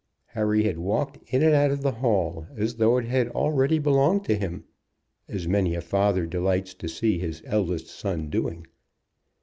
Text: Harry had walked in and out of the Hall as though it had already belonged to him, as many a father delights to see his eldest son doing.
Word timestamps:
Harry 0.29 0.63
had 0.63 0.79
walked 0.79 1.19
in 1.31 1.43
and 1.43 1.53
out 1.53 1.69
of 1.69 1.83
the 1.83 1.91
Hall 1.91 2.47
as 2.57 2.77
though 2.77 2.97
it 2.97 3.05
had 3.05 3.27
already 3.27 3.77
belonged 3.77 4.25
to 4.25 4.33
him, 4.35 4.63
as 5.27 5.47
many 5.47 5.75
a 5.75 5.79
father 5.81 6.25
delights 6.25 6.73
to 6.73 6.89
see 6.89 7.19
his 7.19 7.43
eldest 7.45 7.85
son 7.87 8.27
doing. 8.27 8.65